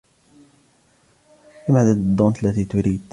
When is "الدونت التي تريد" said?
1.87-3.01